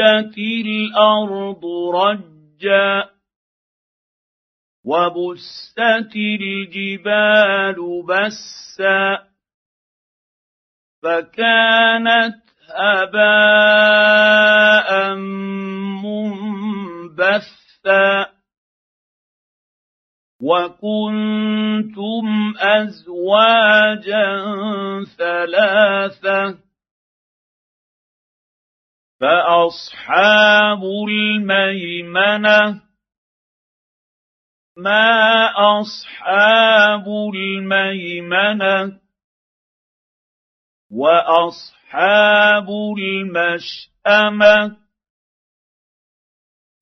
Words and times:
الأرض 0.00 1.64
رجا 1.94 3.10
وبست 4.84 6.16
الجبال 6.16 8.02
بسا 8.08 9.28
فكانت 11.02 12.42
هباء 12.74 13.68
منبثا 17.14 18.10
وكنتم 20.42 22.26
ازواجا 22.58 24.26
ثلاثة 25.18 26.67
فاصحاب 29.20 30.82
الميمنه 31.08 32.82
ما 34.76 35.50
اصحاب 35.80 37.06
الميمنه 37.34 39.00
واصحاب 40.90 42.68
المشامه 42.98 44.76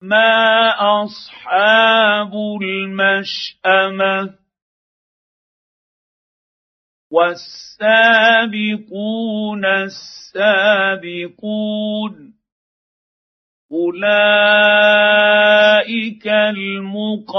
ما 0.01 0.69
اصحاب 1.03 2.33
المشامه 2.61 4.36
والسابقون 8.07 8.85
السابقون 10.35 11.33
أولئك 13.71 14.67
المقربون 16.27 17.37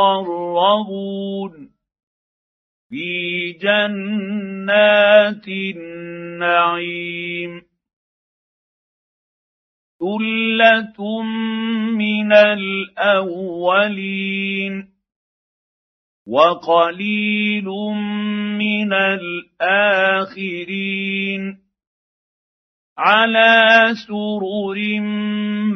في 2.90 3.52
جنات 3.52 5.48
النعيم 5.76 7.52
ثلة 10.00 11.22
من 11.92 12.32
الأولين 12.32 13.78
وقليل 16.28 17.64
من 18.58 18.92
الآخرين 19.62 20.38
على 22.98 23.94
سرر 24.06 25.00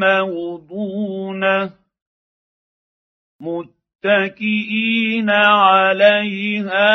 موضونة 0.04 1.72
متكئين 3.40 5.30
عليها 5.30 6.92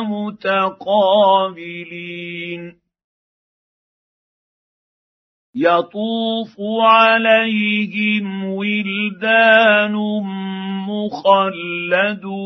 متقابلين 0.00 1.60
يطوف 5.54 6.56
عليهم 6.82 8.44
ولدان 8.44 9.92
مخلدون 10.88 12.40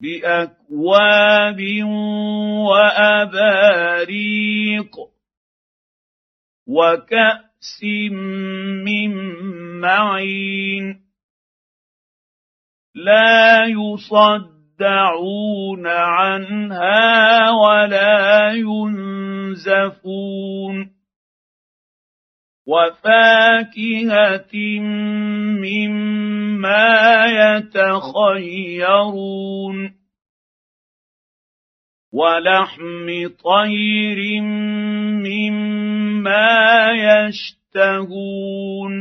باكواب 0.00 1.60
واباريق 2.70 3.90
وكاس 6.66 7.84
من 8.84 9.10
معين 9.80 11.00
لا 12.94 13.64
يصدعون 13.64 15.26
عنها 15.86 17.50
ولا 17.50 18.52
ينزفون 19.50 20.90
وفاكهه 22.66 24.54
مما 25.64 27.26
يتخيرون 27.56 28.96
ولحم 32.12 33.06
طير 33.44 34.40
مما 35.26 36.52
يشتهون 36.92 38.92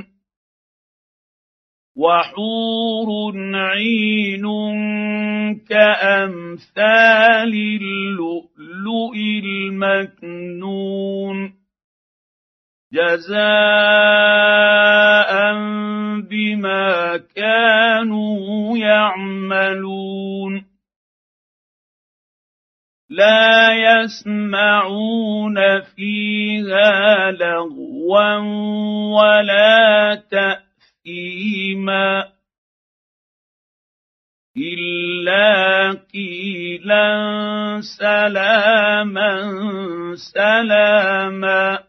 وحور 1.95 3.09
عين 3.55 4.45
كامثال 5.69 6.18
جزاء 13.29 15.29
بما 16.21 17.17
كانوا 17.35 18.77
يعملون. 18.77 20.65
لا 23.09 23.73
يسمعون 23.73 25.81
فيها 25.81 27.31
لغوا 27.31 28.37
ولا 29.21 30.23
تاثيما. 30.31 32.25
إلا 34.57 35.91
قيلا 36.13 37.07
سلاما 37.99 39.41
سلاما. 40.15 41.88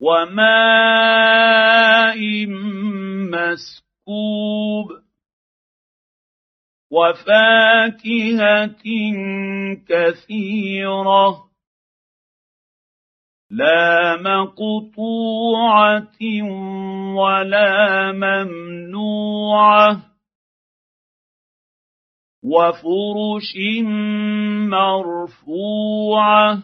وماء 0.00 0.50
مسكوب 3.32 4.86
وفاكهة 6.90 8.82
كثيرة 9.88 11.50
لا 13.50 14.16
مقطوعة 14.16 16.18
ولا 17.14 18.12
ممنوعة 18.12 20.00
وفرش 22.44 23.56
مرفوعة 24.70 26.62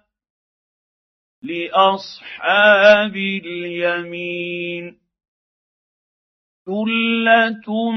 لاصحاب 1.42 3.16
اليمين 3.16 5.05
ثله 6.66 7.90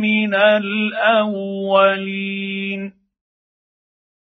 من 0.00 0.34
الاولين 0.34 1.86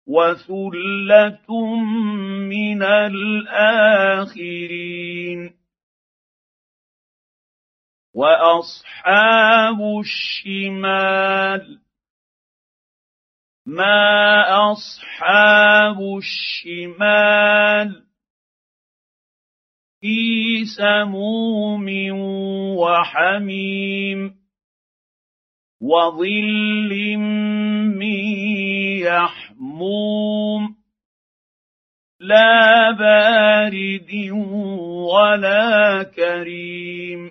وثله 0.06 1.76
من 2.49 2.82
الاخرين 2.82 4.02
واصحاب 8.14 9.81
الشمال 10.00 11.81
ما 13.67 14.44
اصحاب 14.73 15.99
الشمال 16.19 18.12
في 20.02 20.64
سموم 20.64 21.87
وحميم 22.76 24.34
وظل 25.81 27.16
من 27.96 28.25
يحموم 29.06 30.76
لا 32.20 32.90
بارد 32.90 34.31
ولا 35.12 36.02
كريم 36.02 37.31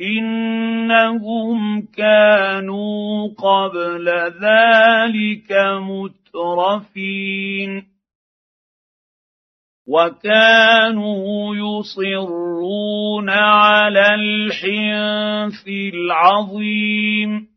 انهم 0.00 1.86
كانوا 1.86 3.28
قبل 3.28 4.08
ذلك 4.40 5.52
مترفين 6.32 7.12
وكانوا 9.88 11.56
يصرون 11.56 13.30
على 13.30 14.14
الحنث 14.14 15.68
العظيم. 15.68 17.52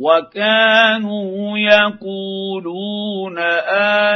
وكانوا 0.00 1.58
يقولون 1.58 3.38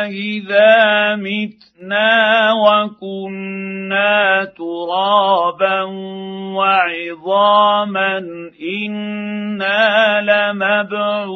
آئذا 0.03 1.17
متنا 1.17 2.53
وكنا 2.53 4.45
ترابا 4.45 5.83
وعظاما 6.55 8.19
إنا 8.87 10.21
لمبعوثون. 10.21 11.33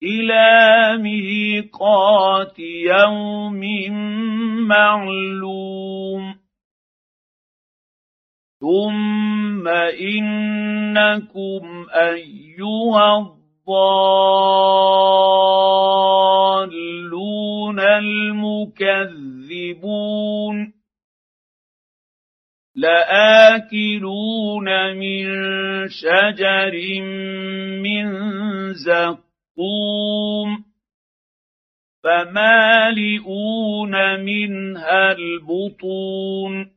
إلى 0.04 0.98
ميقات 0.98 2.60
يوم 2.60 3.62
معلوم. 4.68 6.37
ثم 8.59 9.68
انكم 9.68 11.86
ايها 11.94 13.18
الضالون 13.18 13.39
المكذبون 17.80 19.38
لاكلون 22.75 24.65
من 24.95 25.25
شجر 25.89 27.01
من 27.81 28.07
زقوم 28.74 30.63
فمالئون 32.04 34.19
منها 34.19 35.12
البطون 35.12 36.77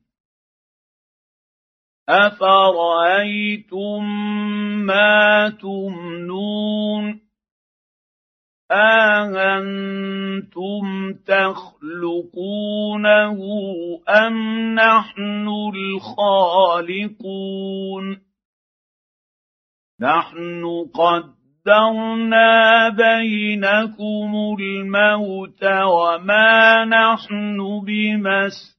افرايتم 2.11 4.03
ما 4.85 5.49
تمنون 5.61 7.21
اانتم 9.37 11.13
تخلقونه 11.27 13.39
ام 14.09 14.37
نحن 14.75 15.47
الخالقون 15.75 17.25
نحن 20.01 20.65
قدرنا 20.93 22.89
بينكم 22.89 24.55
الموت 24.59 25.63
وما 25.63 26.85
نحن 26.85 27.57
بمسبوقين 27.85 28.71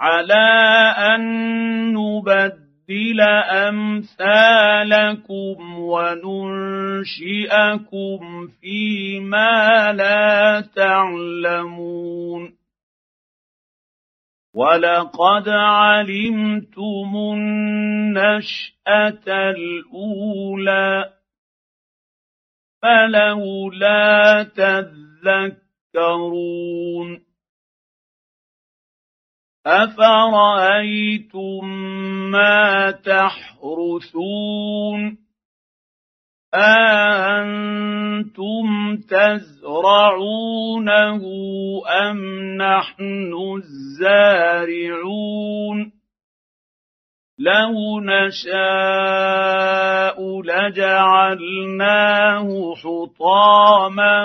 على 0.00 0.48
أن 0.96 1.22
نبدل 1.92 3.20
أمثالكم 3.68 5.58
وننشئكم 5.78 7.18
فيما 8.60 9.92
لا 9.92 10.60
تعلمون. 10.76 12.52
ولقد 14.54 15.48
علمتم 15.48 17.16
النشأة 17.34 18.70
الأولى 19.28 21.12
فلولا 22.82 24.42
تذكرون. 25.94 26.50
افرايتم 29.66 31.64
ما 32.30 32.90
تحرثون 32.90 33.70
اانتم 36.54 37.86
تزرعونه 38.96 40.40
ام 41.88 42.18
نحن 42.56 43.32
الزارعون 43.56 45.20
لو 47.38 48.00
نشاء 48.00 48.60
لجعلناه 50.42 51.94
حطاما 52.74 54.20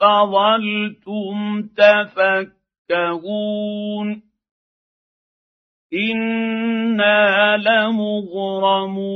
فظلتم 0.00 1.62
تفكهون 1.76 3.30
أنا 5.94 7.56
لمغرمون 7.56 9.10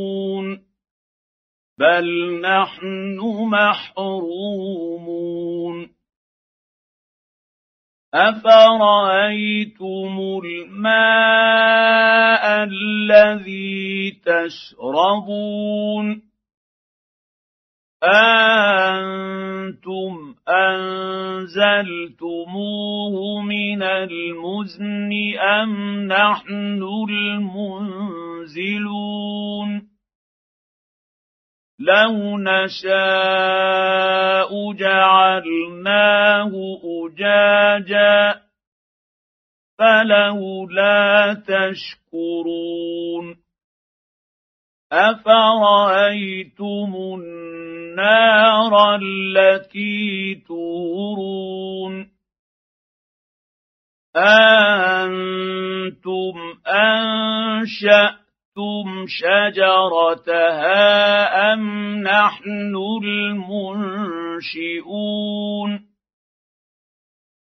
بل 1.79 2.41
نحن 2.41 3.19
محرومون 3.51 5.15
افرايتم 8.15 9.61
الماء 10.45 11.65
الذي 12.65 14.11
تشربون 14.27 16.24
أنتم 18.05 19.55
أن 20.49 21.05
أنزلتموه 21.45 23.43
من 23.43 23.83
المزن 23.83 25.13
أم 25.39 26.07
نحن 26.07 26.83
المنزلون؟ 28.39 29.89
لو 31.79 32.39
نشاء 32.39 32.93
جعلناه 34.73 36.53
أجاجا 36.85 38.41
فلولا 39.79 41.35
تشكرون. 41.35 43.44
افرايتم 44.95 46.91
النار 47.19 48.73
التي 48.95 50.35
تورون 50.49 52.11
أنتم 54.97 55.55
انشاتم 56.67 58.27
شجرتها 59.07 60.73
ام 61.53 61.63
نحن 62.03 62.75
المنشئون 63.05 64.65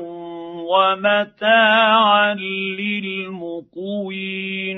ومتاعا 0.74 2.36
للمقوين. 2.80 4.78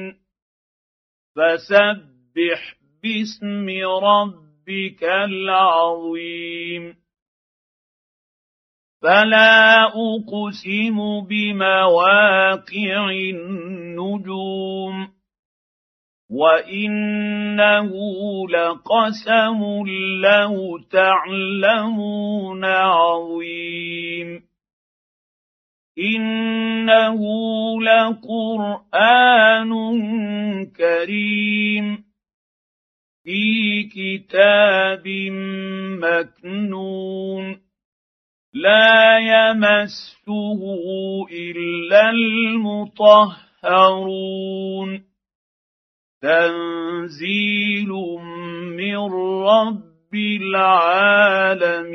فسبح 1.36 2.76
باسم 3.04 3.68
ربك 4.04 5.04
العظيم. 5.04 6.96
فلا 9.02 9.84
أقسم 9.84 10.98
بمواقع 11.30 13.10
النجوم. 13.10 15.15
وانه 16.30 17.92
لقسم 18.50 19.62
لو 20.22 20.78
تعلمون 20.92 22.66
عظيم 22.66 24.42
انه 26.00 27.22
لقران 27.82 29.72
كريم 30.66 32.06
في 33.24 33.84
كتاب 33.84 35.08
مكنون 36.02 37.62
لا 38.54 39.18
يمسه 39.18 40.62
الا 41.32 42.10
المطهرون 42.10 43.46
تنزيل 46.26 47.90
من 48.78 48.98
رب 49.46 50.16
العالمين. 50.16 51.86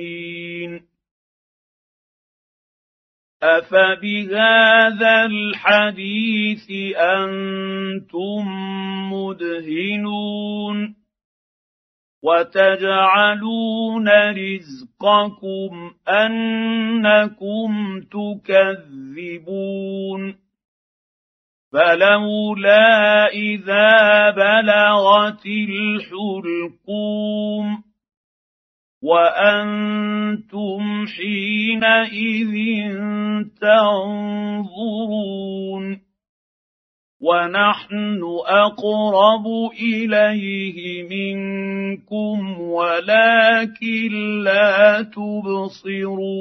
أفبهذا 3.42 5.24
الحديث 5.24 6.70
أنتم 6.96 8.44
مدهنون 9.12 10.96
وتجعلون 12.22 14.08
رزقكم 14.30 15.94
أنكم 16.08 17.70
تكذبون. 18.00 19.70
فلولا 21.72 23.26
اذا 23.26 24.30
بلغت 24.30 25.46
الحلقوم 25.46 27.10
وأنتم 29.02 31.06
حينئذ 31.06 32.54
تنظرون 33.60 34.80
ونحن 37.20 38.20
اقرب 38.46 39.46
اليه 39.80 41.02
منكم 41.02 42.60
ولكن 42.60 44.42
لا 44.44 45.02
تبصرون 45.02 46.40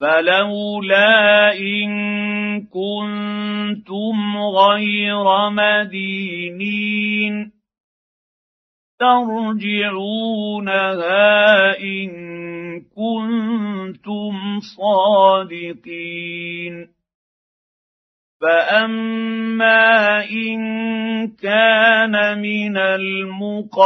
فلولا 0.00 1.52
ان 1.58 1.90
كنتم 2.66 4.36
غير 4.36 5.50
مدينين 5.50 7.52
ترجعونها 9.88 11.78
ان 11.80 12.10
كنتم 12.80 14.60
صادقين 14.76 16.88
فاما 18.40 20.24
ان 20.30 20.58
كان 21.28 22.38
من 22.38 22.76
المقربين 22.76 23.78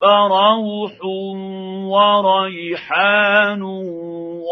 فروح 0.00 1.04
وريحان 1.92 3.62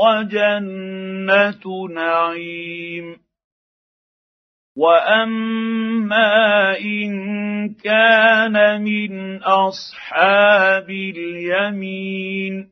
وجنه 0.00 1.62
نعيم 1.94 3.16
واما 4.76 6.78
ان 6.78 7.14
كان 7.74 8.82
من 8.82 9.42
اصحاب 9.42 10.90
اليمين 10.90 12.70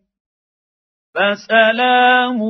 فسلام 1.14 2.40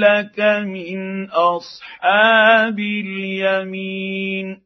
لك 0.00 0.40
من 0.64 1.30
اصحاب 1.30 2.78
اليمين 2.78 4.65